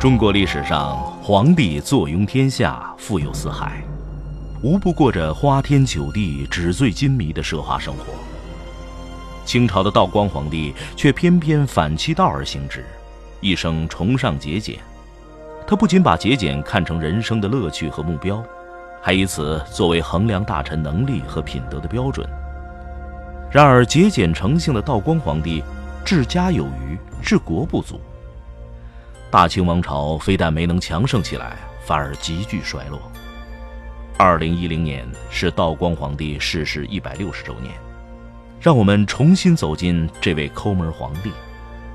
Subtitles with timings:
[0.00, 3.80] 中国历史上，皇帝坐拥天下，富有四海，
[4.60, 8.35] 无不过着花天酒地、纸醉金迷的奢华生活。
[9.46, 12.84] 清朝的道光皇帝却偏偏反其道而行之，
[13.40, 14.76] 一生崇尚节俭。
[15.66, 18.44] 他不仅把节俭看成人生的乐趣和目标，
[19.00, 22.28] 还以此作为衡量大臣能力和品德的标准。
[23.50, 25.62] 然而，节俭成性的道光皇帝，
[26.04, 28.00] 治家有余，治国不足。
[29.30, 33.00] 大清王朝非但没能强盛起来，反而急剧衰落。
[34.18, 37.74] 二零一零年是道光皇帝逝世一百六十周年，
[38.60, 41.30] 让我们重新走进这位抠门皇帝，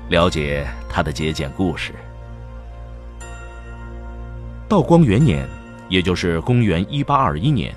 [0.08, 1.92] 了解他的节俭故事。
[4.68, 5.46] 道光元年，
[5.88, 7.74] 也就是公元一八二一年，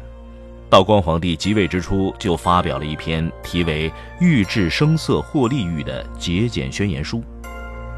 [0.70, 3.90] 道光皇帝即位之初就发表了一篇题为
[4.22, 7.22] 《欲治声色获利欲》的节俭宣言书。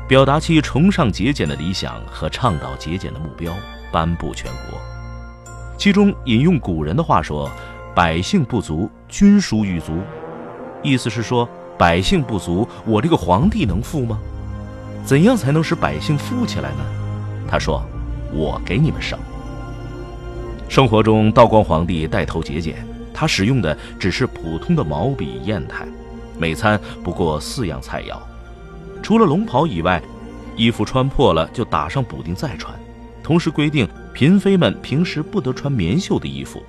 [0.08, 3.54] 表达其崇尚节俭的理想和倡导节俭的目标，
[3.92, 4.80] 颁布全国。
[5.78, 7.52] 其中引用古人的话说
[7.94, 10.00] ：“百姓不足，君孰欲足？”
[10.84, 11.48] 意思是说，
[11.78, 14.20] 百姓不足，我这个皇帝能富吗？
[15.04, 16.86] 怎样才能使百姓富起来呢？
[17.48, 17.82] 他说
[18.34, 19.18] ：“我给你们省。”
[20.68, 25.88] 生活中，道光皇帝带头节俭，他使用的只是普通的毛笔砚台，
[26.38, 28.18] 每餐不过四样菜肴。
[29.02, 30.02] 除了龙袍以外，
[30.58, 32.78] 衣服穿破了就打上补丁再穿。
[33.24, 36.62] 同时规定，嫔妃们平时不得穿棉绣的衣服，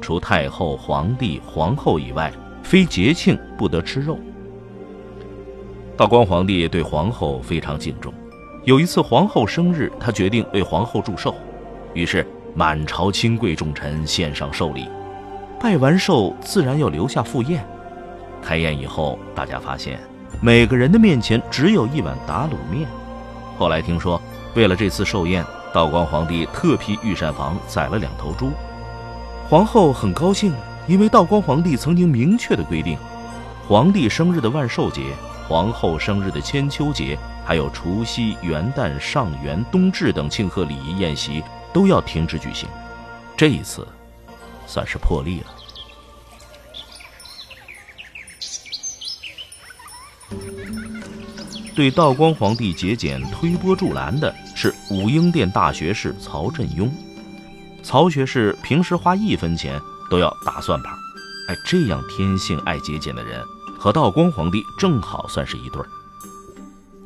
[0.00, 2.32] 除太后、皇帝、皇后以外，
[2.62, 4.18] 非节庆不得吃肉。
[5.96, 8.12] 道光皇帝对皇后非常敬重，
[8.64, 11.34] 有一次皇后生日，他决定为皇后祝寿，
[11.94, 14.88] 于是满朝亲贵重臣献上寿礼，
[15.60, 17.64] 拜完寿自然要留下赴宴。
[18.42, 20.00] 开宴以后，大家发现。
[20.40, 22.88] 每个人的面前只有一碗打卤面。
[23.58, 24.20] 后来听说，
[24.56, 28.50] 为了这次寿宴，道光皇帝特批御膳房宰了两头猪。
[29.48, 30.52] 皇后很高兴，
[30.88, 32.98] 因为道光皇帝曾经明确的规定，
[33.68, 35.14] 皇帝生日的万寿节、
[35.48, 42.68] 皇后生日的千秋节，还有除夕、元旦、上元、冬至等庆贺礼仪宴席都要停止举行。
[43.36, 43.86] 这一次，
[44.66, 45.46] 算是破例了。
[51.74, 56.90] 对道光皇帝节俭推波助澜的是武英殿大学士曹振庸。
[57.82, 60.92] 曹学士平时花一分钱都要打算盘，
[61.48, 63.44] 哎，这样天性爱节俭的人
[63.78, 65.88] 和道光皇帝正好算是一对儿。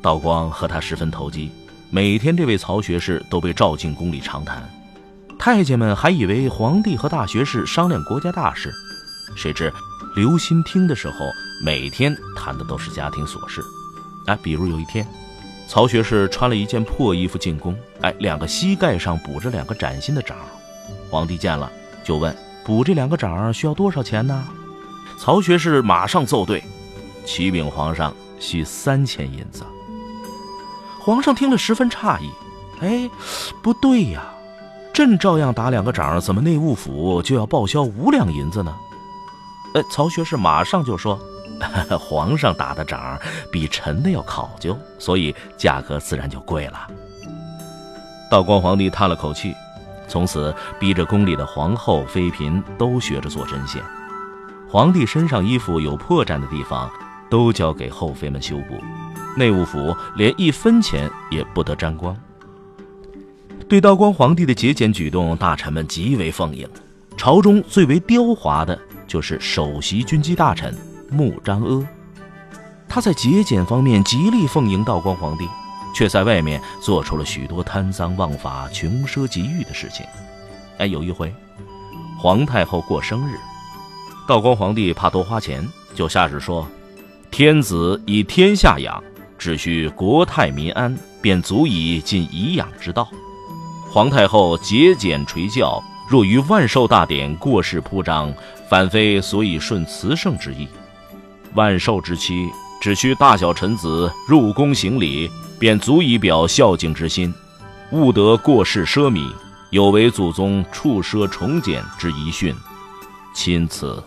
[0.01, 1.51] 道光和他十分投机，
[1.89, 4.69] 每天这位曹学士都被召进宫里长谈，
[5.39, 8.71] 太监们还以为皇帝和大学士商量国家大事，
[9.35, 9.73] 谁知
[10.15, 11.17] 留心听的时候，
[11.63, 13.63] 每天谈的都是家庭琐事。
[14.27, 15.07] 哎，比如有一天，
[15.67, 20.37] 曹学士穿了一件破衣服进宫，哎，两个膝盖上补着两个崭新的掌。
[21.09, 21.71] 皇帝见了，
[22.03, 22.35] 就问：
[22.67, 24.43] 补这两个掌需要多少钱呢？
[25.17, 26.61] 曹学士马上奏对：
[27.25, 29.63] 启禀皇上，需三千银子。
[30.99, 32.29] 皇上听了十分诧异：
[32.81, 33.09] 哎，
[33.63, 34.21] 不对呀，
[34.93, 38.75] 朕照样打两个掌，怎么内务府就要报销五两银子呢？
[39.73, 41.17] 呃，曹学士马上就说。
[41.97, 43.19] 皇上打的掌
[43.51, 46.87] 比臣的要考究，所以价格自然就贵了。
[48.29, 49.55] 道光皇帝叹了口气，
[50.07, 53.81] 从此逼着宫里的皇后、妃嫔都学着做针线。
[54.69, 56.89] 皇帝身上衣服有破绽的地方，
[57.29, 58.81] 都交给后妃们修补。
[59.35, 62.15] 内务府连一分钱也不得沾光。
[63.69, 66.67] 对道光皇帝的节俭举动，大臣们极为奉迎。
[67.15, 70.73] 朝中最为刁滑的就是首席军机大臣。
[71.09, 71.87] 穆彰阿，
[72.87, 75.47] 他在节俭方面极力奉迎道光皇帝，
[75.97, 80.05] 却在外面做出了许多贪赃枉法、穷奢极欲的事情。
[80.77, 81.33] 哎，有一回，
[82.19, 83.33] 皇太后过生日，
[84.27, 86.67] 道光皇帝怕多花钱，就下旨说
[87.31, 89.03] ：“天子以天下养，
[89.39, 93.09] 只需国泰民安，便足以尽颐养之道。”
[93.91, 98.31] 皇太后节俭垂教，若于万寿大典过世铺张，
[98.69, 100.67] 反非所以顺慈圣之意。
[101.55, 102.47] 万寿之期，
[102.79, 105.29] 只需大小臣子入宫行礼，
[105.59, 107.33] 便足以表孝敬之心，
[107.91, 109.31] 勿得过世奢靡，
[109.71, 112.55] 有违祖宗处奢崇俭之遗训。
[113.33, 114.01] 钦此。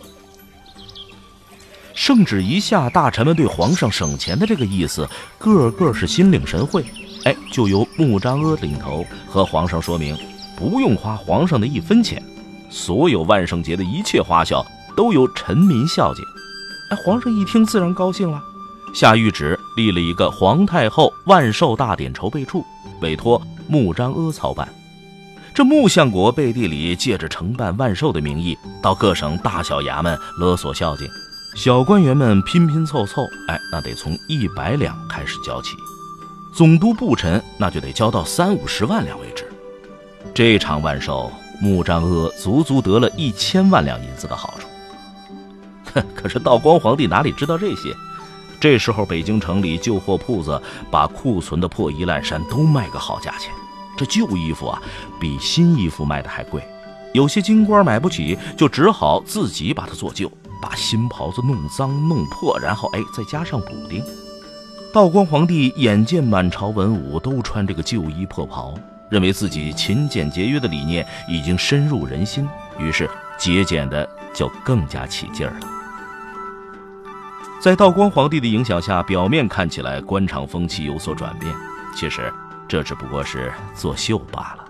[1.95, 5.07] 圣旨一下，大臣们对皇上省钱的这个意思，
[5.39, 6.85] 个个是心领神会。
[7.25, 10.17] 哎，就由穆彰阿领头和皇上说明，
[10.57, 12.23] 不用花皇上的一分钱，
[12.71, 14.65] 所有万圣节的一切花销
[14.97, 16.25] 都由臣民孝敬。
[16.91, 18.43] 哎，皇上一听自然高兴了，
[18.93, 22.65] 下谕旨立了一个皇太后万寿大典筹备处，
[23.01, 24.69] 委托穆彰阿操办。
[25.55, 31.09] 这穆相国背地里借着承办万寿的名义，到各省大小衙门勒索孝敬。
[31.57, 35.75] 小官员们拼拼凑凑，哎，那得从一百两开始交起，
[36.55, 39.45] 总督部臣那就得交到三五十万两为止。
[40.33, 44.69] 这场万寿，穆彰阿足足得了一千万两银子的好处。
[45.95, 47.95] 哼， 可是道光皇帝哪里知道这些？
[48.61, 50.61] 这时候北京城里旧货铺子
[50.91, 53.51] 把库存的破衣烂衫都卖个好价钱，
[53.97, 54.81] 这旧衣服啊，
[55.19, 56.63] 比新衣服卖的还贵。
[57.15, 60.31] 有些京官买不起，就只好自己把它做旧。
[60.63, 64.05] 把新袍子弄脏弄破，然后哎，再加上补丁。
[64.93, 68.75] 道光皇帝眼见满朝文武都穿这个旧衣破袍，
[69.09, 72.47] 认为自己勤俭节约的理念已经深入人心，
[72.79, 73.09] 于是
[73.39, 75.80] 节俭的就更加起劲儿了。
[77.61, 81.55] 在道光皇帝的影响下，表面看起来官场风气有所转变，
[81.95, 82.33] 其实
[82.67, 84.65] 这只不过是作秀罢了。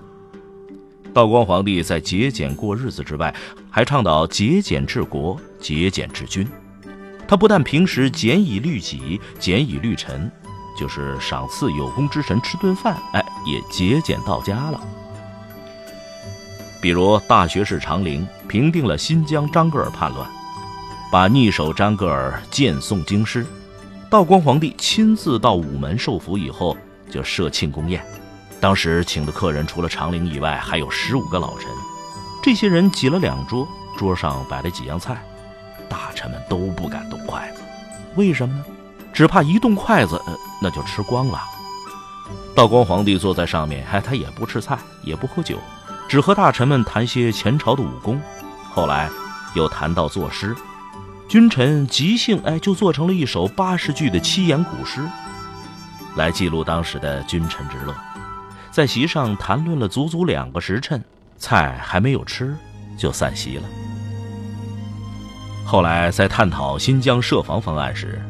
[1.14, 3.32] 道光皇帝在节俭过日子之外，
[3.70, 6.44] 还倡导节俭治国、节俭治军。
[7.28, 10.28] 他不但平时俭以律己、俭以律臣，
[10.76, 14.80] 就是赏赐有功之臣吃顿饭，哎，也节俭到家了。
[16.82, 20.28] 比如大学士长陵平定了新疆张格尔叛乱，
[21.10, 23.44] 把逆首张格尔荐送京师。
[24.08, 26.76] 道光皇帝亲自到午门受福以后，
[27.10, 28.04] 就设庆功宴。
[28.60, 31.68] 当时请的客人除了长陵以外，还有十五个老臣。
[32.42, 33.66] 这些人挤了两桌，
[33.96, 35.20] 桌上摆了几样菜，
[35.88, 37.62] 大臣们都不敢动筷子。
[38.14, 38.64] 为什么呢？
[39.12, 40.20] 只怕一动筷子，
[40.62, 41.40] 那就吃光了。
[42.54, 45.58] 道光皇帝坐在上面，哎，他也不吃菜，也不喝酒，
[46.08, 48.20] 只和大臣们谈些前朝的武功。
[48.72, 49.10] 后来
[49.54, 50.54] 又谈到作诗，
[51.30, 55.00] 君臣即兴，哎，就做成了一首八十句的七言古诗，
[56.16, 57.94] 来记录当时的君臣之乐。
[58.72, 61.00] 在席上谈论了足足两个时辰，
[61.38, 62.56] 菜还没有吃，
[62.98, 63.62] 就散席了。
[65.64, 68.20] 后来在探讨新疆设防方案时，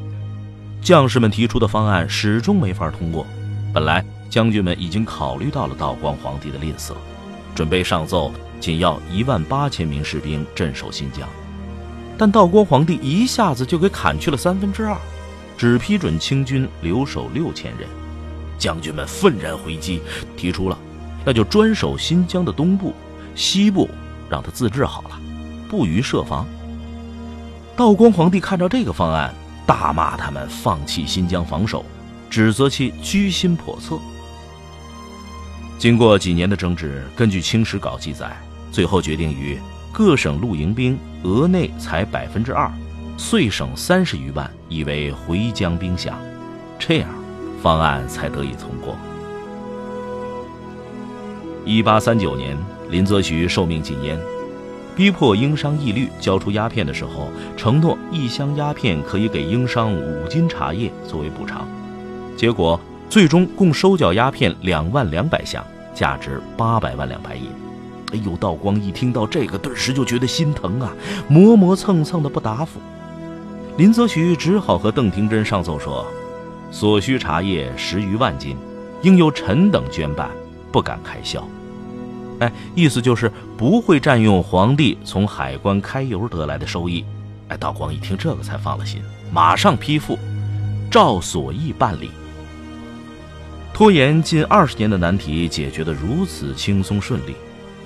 [0.83, 3.27] 将士们提出的方案始终没法通过。
[3.73, 6.93] 本来将军们已经考虑到了道光皇帝的吝啬，
[7.55, 8.31] 准备上奏，
[8.61, 11.27] 仅要一万八千名士兵镇守新疆，
[12.21, 14.95] 但道光皇帝一下子就给砍去了三分之二，
[15.57, 17.89] 只批准清军留守六千人。
[18.59, 20.03] 将军们愤然回击，
[20.37, 20.77] 提出了，
[21.25, 22.95] 那就专守新疆的东部、
[23.35, 23.89] 西部，
[24.29, 25.19] 让他自治好了，
[25.67, 26.47] 不予设防。
[27.75, 29.35] 道光皇帝看到这个方案，
[29.65, 31.87] 大骂他们放弃新疆防守，
[32.29, 33.99] 指责其居心叵测。
[35.79, 38.31] 经过几年的争执，根据《清史稿》记载，
[38.71, 39.59] 最后决定于
[39.93, 42.71] 各省露营兵额内才百分之二，
[43.17, 46.13] 岁省三十余万，以为回疆兵饷，
[46.79, 47.09] 这样。
[47.63, 48.97] 方案才得以通过。
[51.67, 52.57] 一八三九年，
[52.89, 54.19] 林则徐受命禁烟，
[54.97, 57.29] 逼迫英商义律交出鸦片的时候，
[57.59, 61.69] 承诺一箱鸦片可以给英商五斤茶叶作为补偿。
[62.35, 65.63] 结果最终共收缴鸦片两万两百箱，
[65.95, 67.51] 价值八百万两白银。
[68.13, 70.93] 哎呦，道光一听到这个，顿时就觉得心疼啊，
[71.29, 72.81] 磨磨蹭蹭的不答复。
[73.77, 76.07] 林则徐只好和邓廷桢上奏说。
[76.73, 78.57] 所需茶叶十余万斤，
[79.03, 80.31] 应由臣等捐办，
[80.71, 81.45] 不敢开销。
[82.39, 87.05] 哎，意思就是不会占用皇帝从海关开油得来的收益。
[87.49, 89.03] 哎，道光一听这个才放了心，
[89.33, 90.17] 马上批复，
[90.89, 92.11] 照所议办理。
[93.75, 97.35] 拖延近二十年的难题解决得如此轻松顺利。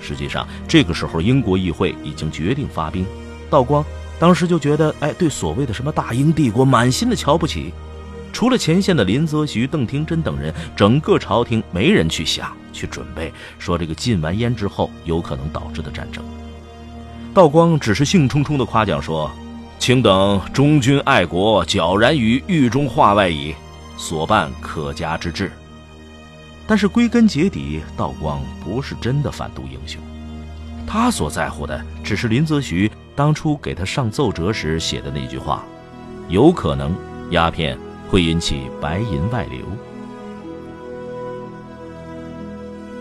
[0.05, 3.03] 实际上，这个时候英国议会已经决定发兵，
[3.49, 3.83] 道光
[4.19, 7.73] 当时就觉得，哎，对所谓的什么大英帝国满心的瞧不起。
[8.31, 16.23] 除了前线的林则徐、邓廷桢等人，整个朝廷没人去想、去准备，说这个禁完烟之后有可能导致的战争。
[17.33, 19.31] 道光只是兴冲冲地夸奖说
[19.79, 23.55] ：“卿等忠君爱国，皎然于狱中化外矣，
[23.97, 25.51] 所办可嘉之至。”
[26.67, 30.01] 但是归根结底，道光不是真的反毒英雄，
[30.85, 35.63] 他所在乎的只是林则徐当初给他上奏折时写的那句话
[36.29, 36.95] ：“有可能
[37.31, 39.61] 鸦片。”会引起白银外流。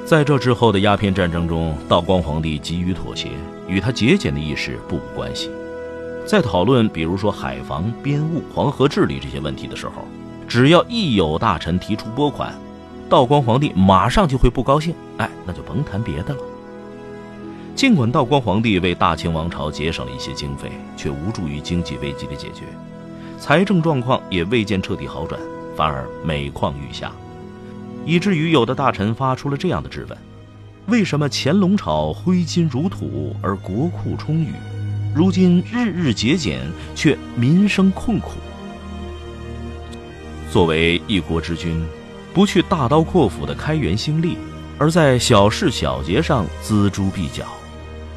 [0.06, 3.28] 在这之后的鸦片战争中，道光皇帝急于妥协，
[3.68, 5.50] 与他节俭的意识不无关系。
[6.26, 10.09] 在讨论比如说海防、边务、黄河治理这些问题的时候，
[10.49, 12.54] 只要一有大臣提出拨款，
[13.09, 14.95] 道光皇帝马上就会不高兴。
[15.19, 16.41] 哎，那就甭谈别的了。
[17.75, 22.63] 尽管道光皇帝为大清王朝节省了一些经费，却无助于经济危机的解决，
[23.39, 25.41] 财政状况也未见彻底好转，
[25.77, 27.11] 反而每况愈下，
[28.07, 30.19] 以至于有的大臣发出了这样的质问：
[30.87, 34.53] 为什么乾隆朝挥金如土而国库充裕，
[35.13, 36.61] 如今日日节俭
[36.95, 38.31] 却民生困苦？
[40.53, 41.85] 作为一国之君，
[42.35, 44.37] 不去大刀阔斧的开源兴利，
[44.76, 47.45] 而在小事小节上锱铢必较。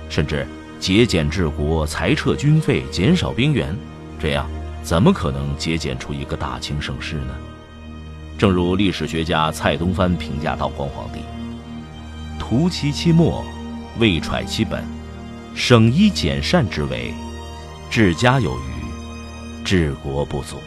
[0.10, 0.48] 甚至
[0.80, 3.78] 节俭治国、裁撤军费、减少兵员，
[4.20, 4.50] 这样
[4.82, 7.36] 怎么可能节俭出一个大清盛世呢？
[8.40, 11.20] 正如历史学家蔡东藩评价道光皇帝
[12.40, 13.44] ：“图其其末，
[14.00, 14.84] 未揣其本，
[15.54, 17.14] 省衣俭善之为，
[17.90, 20.58] 治家有余，治国不足。”